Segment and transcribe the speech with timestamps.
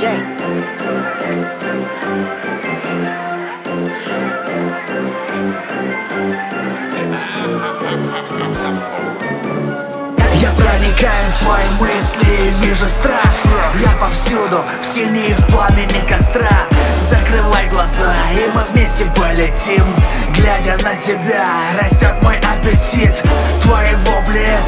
[0.00, 0.08] Я
[10.56, 13.30] проникаю в твои мысли и вижу страх.
[13.78, 16.66] Я повсюду, в тени, в пламени костра.
[17.00, 19.84] Закрывай глаза, и мы вместе полетим
[20.34, 23.14] Глядя на тебя, растет мой аппетит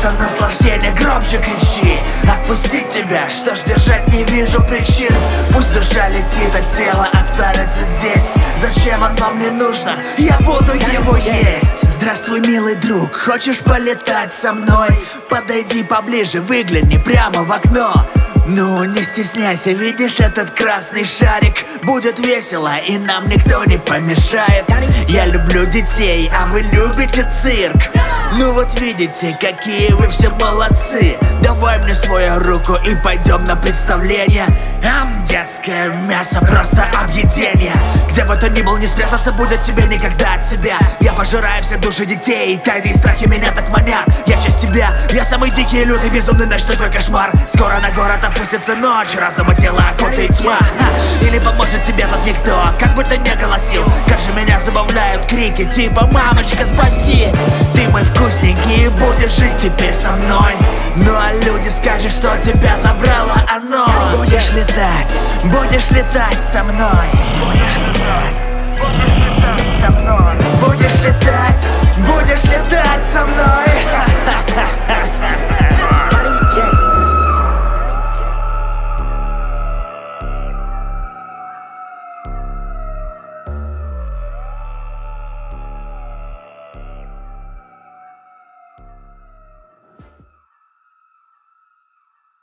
[0.03, 1.97] это наслаждение, громче кричи.
[2.29, 5.15] Отпустить тебя, что ж держать не вижу причин.
[5.53, 8.33] Пусть душа летит, а тело останется здесь.
[8.57, 9.95] Зачем оно мне нужно?
[10.19, 11.89] Я буду его есть.
[11.89, 14.89] Здравствуй, милый друг, хочешь полетать со мной?
[15.29, 18.09] Подойди поближе, выгляни прямо в окно.
[18.47, 21.65] Ну, не стесняйся, видишь этот красный шарик?
[21.85, 24.65] Будет весело и нам никто не помешает.
[25.09, 27.93] Я люблю детей, а вы любите цирк
[28.39, 31.19] Ну вот видите, какие вы все молодцы.
[31.43, 34.47] Давай мне свою руку и пойдем на представление.
[34.83, 37.75] Ам, детское мясо, просто объедение.
[38.11, 40.79] Где бы ты ни был, не спрятаться будет тебе никогда от себя.
[41.01, 44.09] Я пожираю все души детей, и страхи меня так манят.
[44.27, 47.33] Я тебя, я самый дикий, лютый, безумный ночной твой кошмар.
[47.49, 50.59] Скоро на город опустится ночь, разум и тело окутает тьма.
[50.59, 53.85] Ха, Или поможет тебе тут никто, как бы ты ни голосил.
[54.07, 57.33] Как же меня забавляют крики, типа «Мамочка, спаси!»
[57.75, 60.55] Ты мой вкусненький, будешь жить теперь со мной.
[60.97, 63.87] Ну а люди скажут, что тебя забрало оно.
[64.17, 67.07] Будешь летать, будешь летать со мной.
[67.41, 69.22] Будешь летать